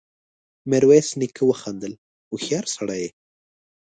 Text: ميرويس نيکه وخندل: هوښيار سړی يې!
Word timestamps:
ميرويس 0.69 1.09
نيکه 1.19 1.43
وخندل: 1.49 1.93
هوښيار 2.29 2.65
سړی 2.75 2.99
يې! 3.03 3.09